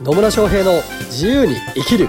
[0.00, 2.08] 野村翔平の自由に生きる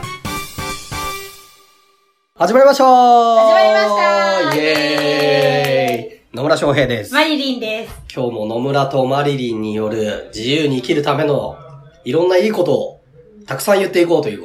[2.36, 7.14] 始まりました始まりましたイエーイ野村翔平です。
[7.14, 7.94] マリリンです。
[8.14, 11.58] 今日も野村とマリリンによる自由に生きるための
[12.04, 13.02] いろんないいことを
[13.46, 14.44] たくさん言っていこうという、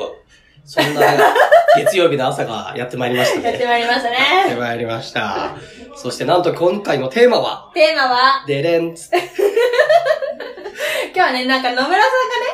[0.65, 1.01] そんな
[1.77, 3.51] 月曜日の朝がやってまいりましたね。
[3.51, 4.15] やってまいりましたや
[4.45, 4.61] ってね。
[4.61, 5.57] まいりました。
[5.97, 9.11] そしてなんと今回のテーマは、テーマは、デレンツ。
[11.15, 12.01] 今日はね、なんか野村さんが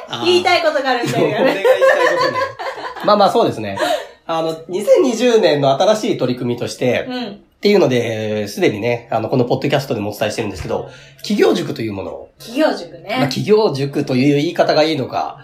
[0.09, 1.37] あーね、言いたいことがあるんだよね。
[1.41, 1.73] 俺が言いたい
[2.17, 2.39] ことね。
[3.05, 3.79] まあまあそうですね。
[4.27, 7.47] あの、2020年の新しい取り組みとして、うん。
[7.57, 13.09] っていうので、すでにね、あの、このポッドキャストでもお伝えしてるんですけど、企業塾というものを、企業塾まあ、ね。
[13.29, 15.39] 企業塾という言い方がいいのか、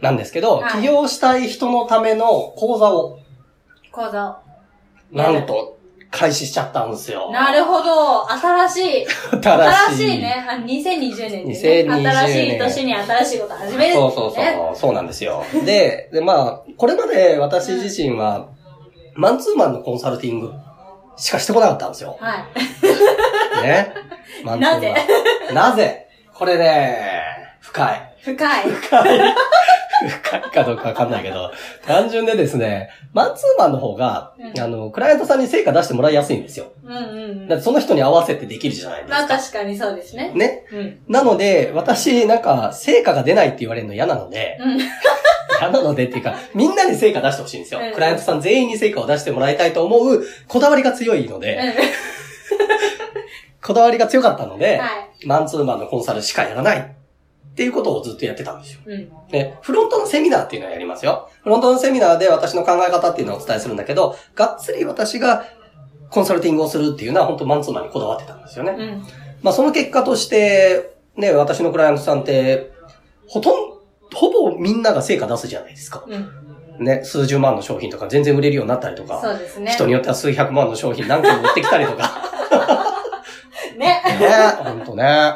[0.00, 3.18] なんですけど、はい起業したい人のための講座を、
[3.90, 4.36] 講座を。
[5.12, 5.77] なんと、
[6.10, 7.30] 開始しちゃったんですよ。
[7.30, 8.30] なるほど。
[8.32, 9.06] 新しい。
[9.30, 10.18] 新 新しい。
[10.18, 10.46] ね。
[10.48, 11.52] あ2020年でね。
[11.52, 14.44] 2020年新しい年に新しいこと始めるんですそうね。
[14.56, 15.44] そうそう、そうなんですよ。
[15.64, 18.46] で、で、まあ、これまで私自身は、
[19.14, 20.52] マンツーマンのコンサルティング
[21.16, 22.16] しかしてこなかったんですよ。
[22.20, 22.36] は
[23.60, 23.62] い。
[23.62, 23.92] ね。
[24.44, 24.94] マンツーマンなぜ？
[25.52, 26.06] なぜ？
[26.32, 26.96] これね、
[27.60, 28.14] 深い。
[28.22, 28.70] 深い。
[28.70, 29.34] 深い。
[30.64, 31.50] かどうかわかんないけど、
[31.86, 36.66] 単純でですね、マンツーマンの方が、うんあの、クライアントさんに成果出してもらいやすいんですよ。
[36.84, 39.38] うんうんうんだってその人に合わせてできるじゃないですまあか。
[39.38, 40.32] 確かにそうですね。
[40.34, 40.64] ね。
[40.72, 40.98] うん。
[41.08, 44.78] なので、私、なんか、成果が出ないって言われるの嫌なので、うん。
[45.60, 47.92] 嫌なのでっていうか、みんなに成果出してほしいんですようん。
[47.92, 51.58] クライアントさん全員に成果を出してもらいたいと思う、こだわりが強いので、
[53.62, 55.26] こだわりが強かったので、はい。
[55.26, 56.82] マンツーマンのコンサルしかやらないっ
[57.54, 58.80] ていうことをずっとやってたんですよ。
[58.86, 59.10] うん。
[59.30, 61.30] で、フロントのセミナーっていうのをやりますよ。
[61.42, 65.44] フロントのセミナーで私の考え方っていうのをお伝えするんだけど、がっつり私が
[66.10, 68.72] コンサルティングをするっていうのは本当マンツーマンにこだわってたんですよね。
[68.72, 69.02] うん。
[69.42, 72.70] まあその結果として、ね、私のクライアントさんって、
[73.26, 73.78] ほとんど、
[74.14, 76.04] ほぼみんなが成果出すじゃないですか。
[76.06, 76.84] うん。
[76.84, 79.72] ね、数十万の商品とか全然売れるようになったりとか、そうですね。
[79.72, 82.22] 人によっては数百万の商品何件も売ってきたりとか、
[83.76, 84.02] ね。
[84.20, 84.28] ね、
[84.62, 85.34] ほんとね、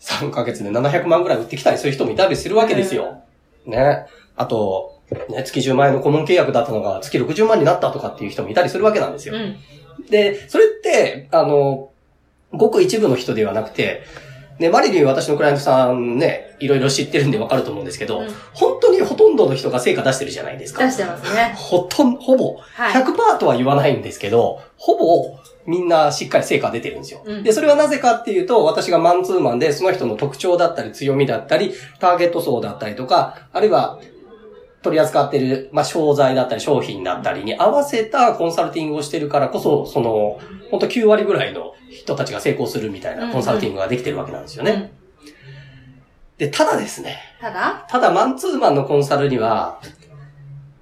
[0.00, 3.22] 3ヶ月で700万ぐらい売ってきたりする人もいたりするわけですよ。
[3.66, 4.06] ね。
[4.36, 9.34] あと、ね、月10万円の顧問契約だったのが月60万になったとかっていう人もいたりするわけなんですよ。
[9.34, 9.56] うん。
[10.08, 11.90] で、それって、あの、
[12.52, 14.02] ごく一部の人ではなくて、
[14.60, 20.84] ね、マリリン私のクライアントさんね、いろいろ知ってるんでわかると思うんですけど、うん本当にほとんどの人が成果出してるじゃないですか。
[20.84, 21.52] 出してますね。
[21.56, 23.02] ほとん、ほぼ、はい。
[23.02, 27.22] 100%とは言わないんですけど、ほぼみんなしっかり成果出てるんですよ。
[27.24, 33.98] うんで、それはなぜかっていうと、私がマンツーマンでその人の特徴だったり強みだったり、ターゲット層だったりとか、あるいは
[34.82, 40.38] 取り扱ってる、まあ、商材だったり商品だったりに合わせたコンサルティングをしてるからこそ、その、
[40.70, 44.92] 本当9割ぐらいの人たちが成功するみたいなコンサルティングができてるわけなんですよね。
[44.94, 45.00] うん
[46.40, 47.84] で、ただですね、ただ？
[47.86, 49.78] ただマンツーマンのコンサルには、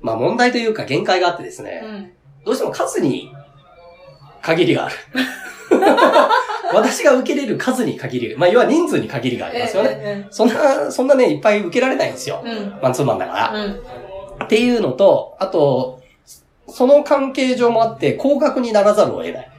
[0.00, 2.12] まあ問題というか限界があってですね、うん。
[2.44, 3.32] どうしても数に
[4.40, 4.94] 限りがある。
[6.72, 9.88] 私が受けれる数に限り、まあ要は人数に限りがありますよね。
[9.96, 10.28] ね。
[10.30, 12.40] そんな、そんなね、いっぱい受けられないんですよ。
[12.44, 12.78] うん。
[12.80, 13.52] マンツーマンだから。
[13.52, 14.44] うん。
[14.44, 16.00] っていうのと、あと、
[16.68, 19.50] その関係上もあって、高額にならざるを得ない。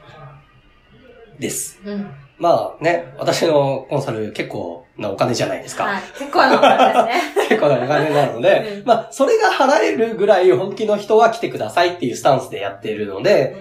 [1.40, 1.80] です。
[1.84, 2.10] うん。
[2.38, 5.84] まあね、私のコンサル結構なお金じゃないですか。
[5.84, 6.02] はい。
[6.18, 7.48] 結構なことですね。
[7.48, 13.56] 結構なお金なので、うんまあ、それが払えるぐらい本気の人は来てくださいっていうスタンスでやっているので、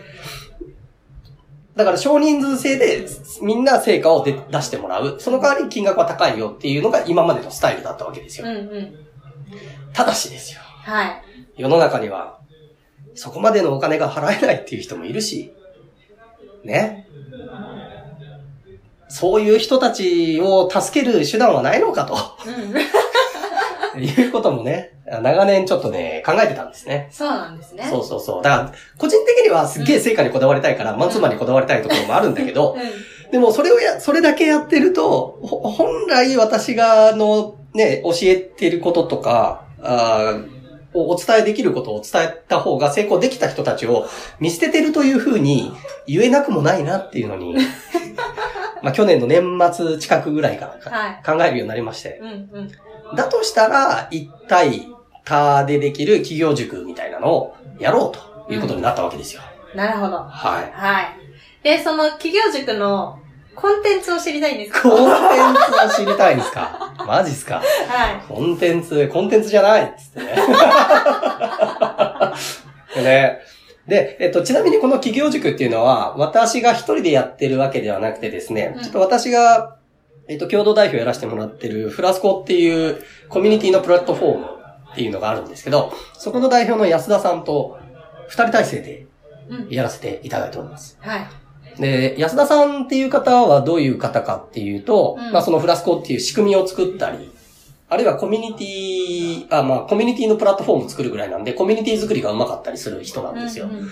[1.75, 3.05] だから少人数制で
[3.41, 5.15] みんな成果を出出してもらう。
[5.19, 8.47] その代わり金額は高いよっていうのが今までのスタイルだったわけですよ。
[8.47, 8.95] うんうん。
[9.93, 10.59] ただしですよ。
[10.61, 11.23] はい。
[11.55, 12.39] 世の中には、
[13.15, 15.53] そこまでのお金が払えないっていう人もいるし、
[16.63, 17.07] ね。
[19.09, 22.15] そういう人たちを助ける手段はないのかと。
[22.47, 22.79] うん。
[24.01, 27.09] いうこともね、長年ちょっとね、考えてたんですね。
[27.11, 27.87] そうなんですね。
[27.89, 28.43] そうそうそう。
[28.43, 33.31] だから、個人的にはすっげえ成果にこだわりたいから、マンツーマンにこだわりたいところもあるんだけど、うん。
[33.31, 40.39] でもそれをや、それだけやってると、ほ本来私が、あの、ね、教えてることとか、あ
[40.93, 44.07] お伝えできることを伝えた方が成功できた人たちを
[44.39, 45.71] 見捨ててるというふうに
[46.07, 47.55] 言えなくもないなっていうのに、
[48.83, 51.21] まあ去年の年末近くぐらいから。
[51.25, 52.19] 考えるようになりまして。
[52.21, 52.71] うんうん。
[53.15, 54.87] だとしたら、一対
[55.25, 58.11] 他でできる企業塾みたいなのをやろう
[58.47, 59.41] ということになったわけですよ。
[59.75, 60.17] なるほど。
[60.17, 60.71] はい。
[60.73, 61.07] はい。
[61.63, 63.19] で、その企業塾の
[63.55, 65.09] コンテンツを知りたいんですコンテン
[65.53, 66.93] かツを知りたいんですか？
[67.05, 67.55] マジっすか？
[67.55, 67.65] はい。
[68.27, 70.35] コンテンツ、コンテンツじゃないっつってね。
[73.03, 73.39] ね。
[73.89, 79.77] で、えっと、ちなみにこの企業塾っていうのは、私が一人でやってるわけではなくてですね、うんちょっと私が、
[80.29, 84.59] えっと、共同代表やらせてもらってるフラスコっていうコミュニティのプラットフォームっ
[84.91, 87.79] っていうのがあるんですけど、そこの代表の安田さんと
[88.27, 89.05] 二人体制で
[89.49, 89.69] うん。
[89.69, 90.97] やらせていただいております。
[91.01, 91.27] はい。
[91.81, 97.31] で、安田さんっていう方はどういう方かっていうと、うんまあそのフラスコっていう仕組みを作ったり、
[97.89, 103.65] あるいはコミュニティ、あ、まあコミュニティのプラットフォームを作るぐらいなんで、コミュニティ作りがうまかったりする人なんですよ。
[103.65, 103.89] うんうん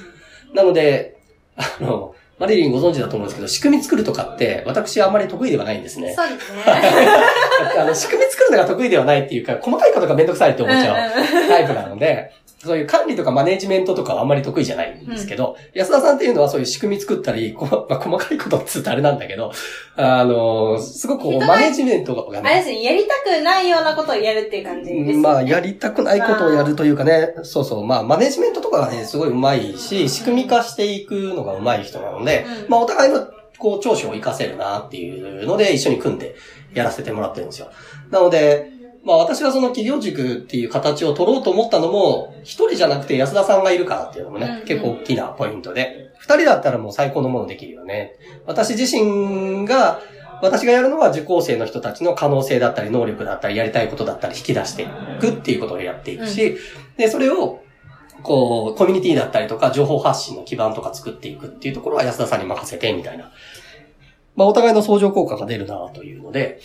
[0.53, 1.17] なので、
[1.55, 6.13] あの、マリリンご存知だと思うんですけど、仕組み作るとかって、私あんまり得意ではないんですね。
[6.13, 6.63] そうですね。
[7.77, 19.51] あの、仕組み作るのが得意ではないっていうか、細かいことがめんどくさいって思っちゃうタイプなので、そういう管理とかマネジメントとかはあんまり得意じゃないんですけど、安田さんっていうのはそういう仕組み作ったり、 こまあ、細かいことっつうとあれなんだけど、
[19.95, 25.17] あの、すごくこうマネジメントがあれね、ですね、やりたくないようなことをやるっていう感じです、ね。
[25.17, 32.69] まあ、やりたくないことをやるというかね、そうそう、まあ、マネジメントとかがね、すごい上手いし、仕組み化していくのが上手い人なので、うん。
[32.69, 33.27] まあ、お互いの、
[33.59, 36.35] こう、長所を活かせるなっていうので、一緒に組んで
[36.73, 37.69] やらせてもらってるんですよ。
[38.09, 38.76] なので、
[39.07, 48.11] まあ私がその企業塾っていう形を取ろうと思ったのも、一人じゃなくて安田さんがいるからっていうのもね、うんうん結構大きなポイントで、二人だったらもう最高のものできるよね。
[48.45, 50.01] 私自身が、
[50.41, 54.87] 私がやるのは受講生の人たちの可能性だったり、能力だったり、やりたいことだったり、引き出してい
[55.21, 56.57] くっていうことをやっていくし、
[56.97, 57.61] で、それを、
[58.23, 63.31] こう、コミュニティだったりとか、情報発信の基盤とか作っていくっていうところは安田さんに任せて、みたいな。
[64.35, 66.59] まあ、お互いの相乗効果が出るなというので、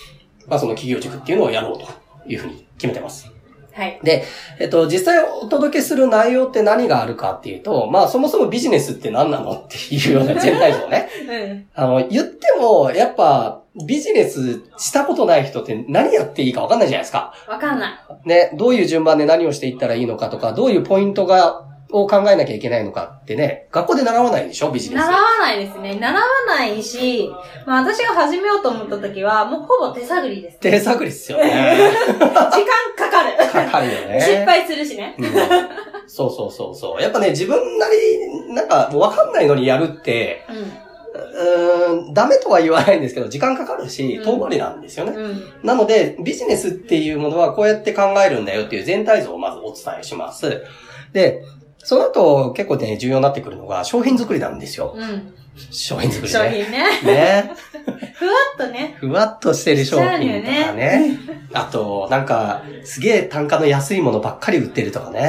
[0.48, 3.32] まあ、その企業塾っていうのをやろうというふうに決めてます。
[3.72, 4.00] はい。
[4.02, 4.24] で、
[4.58, 11.08] えっと、実際お届けする内容って何があるかっていうと、まあ、そもそもビジネスって何なのっていうような全体像ね。
[11.28, 11.66] うん。
[11.74, 17.32] あの、言っても、やっぱ、ビジネスしたことない人って何やっていいか分かんないじゃないですか。
[17.48, 18.28] わかんない。
[18.28, 24.98] ね、どういう順番で何をしていったらいいのかとか、どういうポイントが、を考えなきゃいけないのかってね、学校で習わないでしょ、ビジネス。
[24.98, 25.98] 習わないですね。
[25.98, 27.30] 習わないし、
[27.66, 30.58] まあ私が始めようと思った時は、もうほぼ手探りです。
[30.58, 31.76] 手探りっすよね。
[32.08, 32.30] 時間
[32.96, 33.36] かかる。
[33.50, 34.20] かかるよね。
[34.20, 35.14] 失敗するしね。
[35.18, 35.32] うん
[36.06, 37.02] そうそうそうそう。
[37.02, 37.96] やっぱね、自分なり
[38.48, 40.52] に、なんか、わかんないのにやるって、う
[41.14, 45.12] うーん、ダメとは言わないんですけど、時間かかるしう、ん遠回りなんですよね。
[45.12, 45.16] ん。
[45.16, 45.42] うん。
[45.62, 50.62] なので、ビジネスっていうものはこうやって考えるんだよっていう全体像をまずお伝えします。
[51.12, 51.42] で、
[51.84, 54.94] その後結構ね、重要になってくるのが商品作りなんですよ。
[54.96, 55.34] うん。
[55.70, 56.50] 商品作り商ね。
[56.50, 57.02] 品ね。
[57.04, 57.50] ね。
[58.14, 58.96] ふわっとね。
[58.98, 61.18] ふわっとしてる商品とかしちゃうよね。
[61.52, 65.20] あと、なんか、すげえ単価の安いものばっかり売ってるとかうね。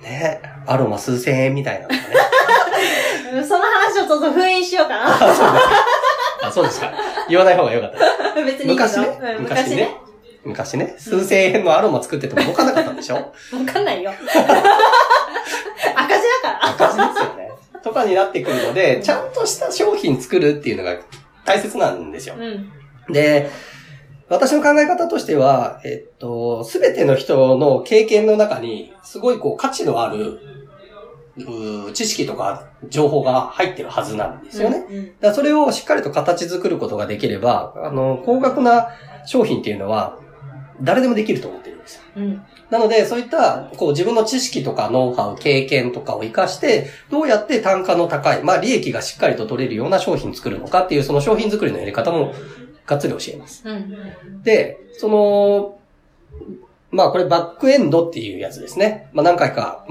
[0.00, 0.02] ん。
[0.02, 0.40] ね。
[0.66, 2.00] アロマ数千円みたいなのね。
[3.46, 5.06] その話をちょっと封印しようかな。
[5.14, 5.58] あ、そうですか。
[6.48, 6.92] あ、そうですか。
[7.28, 7.92] 言わない方がよかっ
[8.34, 8.42] た。
[8.42, 8.72] 別に。
[8.72, 9.42] 昔ねうん。
[9.42, 9.96] 昔ね
[10.44, 10.94] 昔ね。。
[10.98, 13.16] 数千円のアロマ作ってても動かなかったんでしょ？
[13.16, 13.22] わ
[13.70, 14.10] かんないよ。
[16.70, 17.50] 赤字ですよね。
[17.82, 20.96] とかになってくるので、ちゃんとした商品作るっていうのが
[21.44, 22.34] 大切なんですよ。
[22.38, 23.12] うん。
[23.12, 23.50] で、
[24.28, 30.40] 私の考え方としては、えっと、すべての人の経験の中に、すごいこう価値のある、
[31.94, 34.84] 知識とか情報が入ってるはずなんですよね。
[34.90, 35.06] うん。
[35.06, 38.88] だからそれをしっかりと形作ることができれば、あの、高額な
[39.24, 40.18] 商品っていうのは、
[40.82, 42.02] 誰でもできると思ってるんですよ。
[42.16, 42.42] うん。
[42.70, 52.32] なので、そういった、こう自分の知識とかノウハウ、経験とかを活かして、どうやって単価の高い、まあ利益がしっかりと取れるような商品作るのかっていう、その商品作りのやり方も、
[52.86, 53.62] がっつり教えます。
[53.68, 54.42] うん。
[54.42, 55.78] で、その、
[56.90, 59.08] まあこれバックエンドっていうやつですね。
[59.12, 59.86] まあ何回か、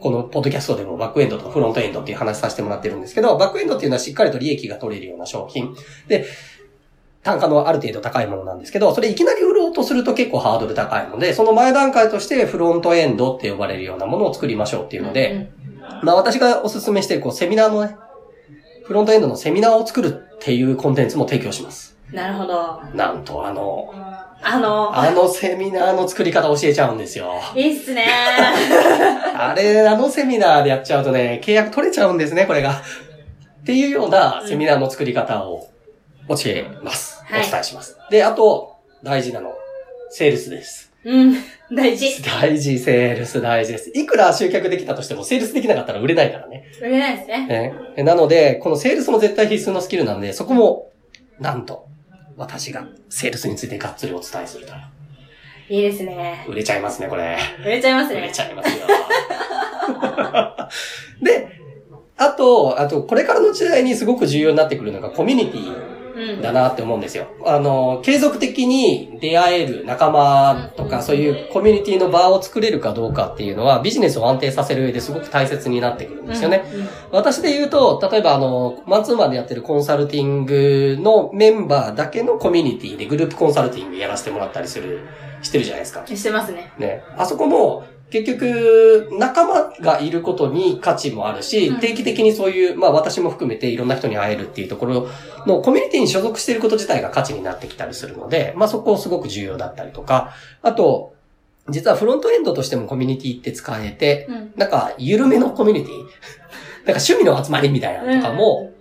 [0.00, 5.76] このポッドキャストでもバックエンドとフロントエンドっていう話させてもらってるんですけど、バックエンドっていうのはしっかりと利益が取れるような商品。
[6.08, 6.26] で、
[7.22, 15.50] 単価のある程度高いものなんですけど、それいきなり売ろうとすると結構ハードル高いので、その前段階としてフロントエンドって呼ばれるようなものを作りましょうっていうので、
[16.02, 17.96] まあ私がおすすめしているこうセミナーのね、
[18.84, 21.96] フロントエンドのセミナーを作るっていうコンテンツも提供します。
[22.10, 22.16] うん。
[22.16, 22.82] なるほど。
[22.94, 23.90] なんとあの、
[24.42, 27.32] あの、あのセミナーの作り方教えちゃうんですよ。
[27.54, 28.06] いいっすね。
[29.36, 32.72] あれ、あのセミナーでやっちゃうとね、契約取れちゃうんですね、これが。
[33.62, 35.68] っていうようなセミナーの作り方を
[36.28, 37.22] 教えます。
[37.30, 37.96] おはい伝えします。
[38.10, 39.54] で、あと、大事なの、
[40.14, 40.92] セールスです。
[41.04, 41.34] うん。
[41.74, 42.22] 大事。
[42.22, 43.90] 大事、セールス大事です。
[43.94, 46.66] いくら集客できたとしても、セールスできなかったら売れないからね。
[46.82, 47.72] 売れないですね。
[47.96, 50.92] ねなので、このセールスも絶対必須のスキルなんで、そこも、
[51.40, 51.88] なんと、
[52.36, 54.74] 私がセールスについてがっつりお伝えすると。
[55.70, 56.44] いいですね。
[56.46, 57.38] 売れちゃいますね、これ。
[57.64, 58.32] 売れちゃいます売れね。
[58.34, 58.86] ちゃいますよ。
[61.22, 61.48] で、
[62.18, 65.91] あと、あと、これからの時代にすごく重要になってくるのがコミュニティ。
[66.42, 67.26] だなって思うんですよ。
[67.44, 76.64] あの、継続的に出会える仲間とか、うんそういうコミュニティの場を作れるかどうかっていうのは、ビジネスを安定させる上ですごく大切になってくるんですよね。
[77.10, 85.00] 私で言うと、例えばあの、マンツーマンでやってるコンサルティングのメンバーだけのコミュニティでグループコンサルティングやらせてもらったりする、
[85.42, 86.06] してるじゃないですか。
[86.06, 86.72] してますね。
[86.78, 87.02] ね。
[87.16, 91.80] あそこも、結局、仲間がいることに価値もあるし、うん。
[91.80, 95.08] 定期的にそういう、まあ私も含めていろんな人に会えるっていうところ
[95.46, 101.14] のコミュニティに所属していること自体が価値になってきたりするので、まあそこすごく重要だったりとか、あと、
[101.70, 104.52] 実はフロントエンドとしてもコミュニティって使えて、うん。
[104.56, 105.94] なんか、緩めのコミュニティ？
[106.84, 108.72] なんか趣味の集まりみたいなのとかも、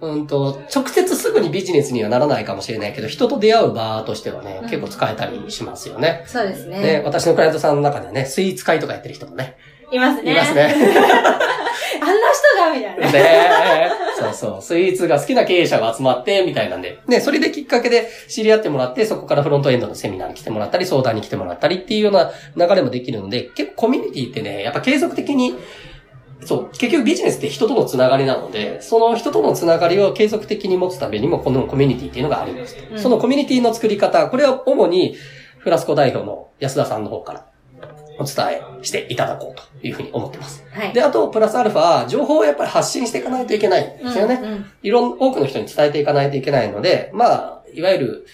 [0.00, 6.24] うんと、直接すぐにビジネスにはならないかもしれないけど、人と出会う場としてはね、うん結構使えたりしますよね。
[6.26, 6.80] そうですね。
[6.80, 9.56] ね、私のクライアントさんの中ではね、スイーツ会とかやってる人もね、
[9.92, 10.32] いますね。
[10.32, 10.54] います。
[10.54, 10.74] ね。
[12.00, 13.12] あんな人が、みたいな。
[13.12, 14.62] ねそうそう。
[14.62, 16.98] スイーツが好きな経営者が集まって、みたいなんで。
[17.06, 25.56] ね、それできっかけで知り合ってもらって、そこからフロントエンドのセミナーに来てもらったり、相談に来てもらったりっていうような流れもできるので、結構コミュニティってね、やっぱ継続的に、
[26.44, 32.76] そう、結局ビジネスって人とのつながりなので、その人とのつながりを継続的に持つためにも、このコミュニティっていうのがあります。
[32.90, 35.16] うんそのコミュニティの作り方、これは主に
[35.58, 37.46] フラスコ代表の安田さんの方から
[38.18, 40.64] お伝えしていただこうというふうに思ってます。
[40.70, 40.92] はい。
[40.92, 44.40] で、あと、プラスアルファ、情報をやっぱり発信していかないといけないんですよね。
[44.42, 48.26] うんうんいろん、多くの人に伝えていかないといけないので、まあ、いわゆる、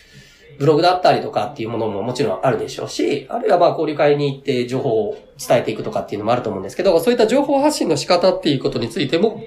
[0.58, 9.42] ブログだったりとかっていうものももちろんあるでしょうし、あるいはまあ交流会に行って情報を伝えていくとかっていうのもあると思うんですけど、そういった情報発信の仕方っていうことについても、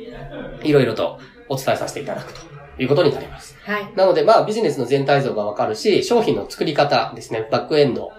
[0.63, 2.41] いろいろとお伝えさせていただくと
[2.81, 3.57] いうことになります。
[3.63, 3.93] はい。
[3.95, 8.11] なので、まあ、ビジネスの全体像がわかるし、商品の作り方ですね、バックエンド、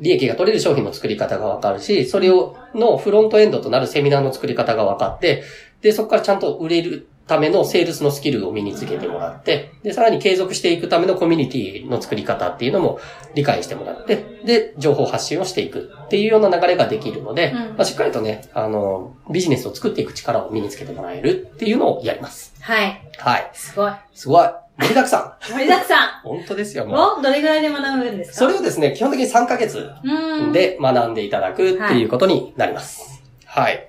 [0.00, 5.42] 利益が取れる商品の作り方がわかるし、それを、のフロントエンドとなるセミナーの作り方がわかって、
[5.80, 12.98] で、そこからちゃんと売れるためのセールスのスキルを身につけてもらって、で、さらに継続していくためのコミュニティの作り方っていうのも
[13.34, 22.54] 理解してもらって、で、情報発信をしていくっていうような流れができるので、うんまあ、しっかりとね、あの、ビジネスを作っていく力を身につけてもらえるっていうのをやります。
[22.60, 23.00] はい。
[23.18, 23.50] はい。
[23.52, 23.92] すごい。
[24.14, 24.48] すごい。
[24.80, 25.52] 盛りだくさん。
[25.52, 27.22] 盛りだくさ 本当ですよ、もう。
[27.22, 28.36] どれぐらいで学ぶんですか？
[28.38, 33.20] それをですね、基本的に3ヶ月うん。、で学んでいただくっていうことになります。
[33.44, 33.87] はい。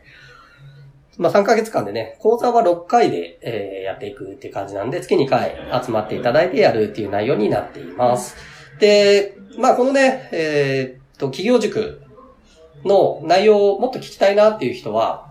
[1.19, 8.37] まあ3ヶ月間でね、講座は6回で、えーやっていくっていう感じなんで、月2回集まっていただいてやるっていう内容になっています。
[8.79, 12.01] で、まあこのね、えーっと、企業塾
[12.85, 15.29] の内容をもっと聞きたいなっていう人は、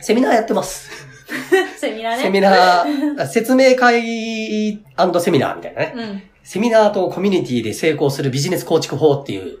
[0.00, 0.90] セミナーやってます。
[1.78, 2.22] セミナーね。
[2.24, 4.02] セミナー、説明会
[5.20, 5.92] セミナーみたいなね。
[5.96, 6.22] うん。
[6.42, 9.58] セミナーとコミュニティで成功するビジネス構築法っていう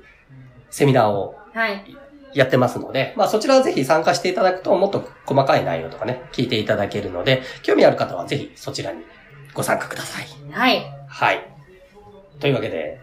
[0.70, 1.84] セミナーをはい。
[2.34, 9.02] やってますので、まあそちらはぜひ参加していただくともっと細かい内容とかね、聞いていただけるので、興味ある方はぜひそちらに
[9.54, 10.26] ご参加ください。
[10.50, 10.82] はい。
[11.08, 11.46] はい。
[12.40, 13.00] というわけで、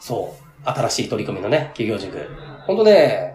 [0.00, 2.28] そう、新しい取り組みのね、企業塾。
[2.66, 3.34] ほんとね、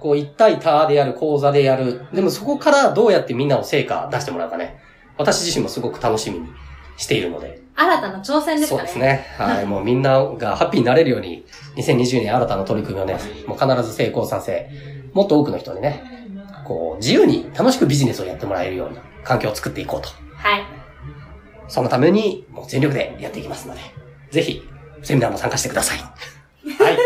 [0.00, 2.06] こう一対多でやる、講座でやる。
[2.12, 4.78] でもそこからどうやってみんなを成果出してもらうかね。
[5.16, 6.48] 私自身もすごく楽しみに
[6.96, 8.78] しているので、新たな挑戦ですかね。
[8.78, 8.98] そうです。
[8.98, 9.26] ね。
[9.36, 9.66] はい。
[9.66, 11.44] もうみんながハッピーになれるように、
[11.76, 14.70] 2020年新たな取り組みをね、もう必ず成功させ、
[15.12, 16.04] もっと多くの人にね、
[16.64, 20.08] こう、自由に楽しくビジネスをやってもらえるような環境を作っていこうと。
[20.36, 20.64] はい。
[21.68, 23.80] そのために、もう全力でやっていきますので、
[24.30, 24.62] ぜひ、
[25.02, 25.98] セミナーも参加してください。
[25.98, 26.98] はい。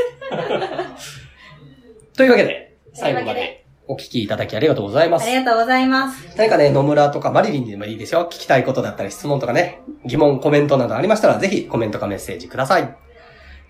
[2.16, 3.47] というわけで、最後まで
[3.88, 5.42] お聞きいただきありがとうございますあり。
[5.42, 6.36] がとうございます。
[6.36, 8.28] 何かね、野村とかマリリンでもいいですよ。
[8.30, 12.94] 聞きたいことだったり質問とかね、疑問、コメントなどありましたら、ぜひコメントかメッセージください。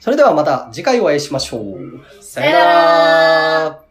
[0.01, 2.23] それではまた次回お会いしましょう。
[2.23, 3.88] さよなさよなら。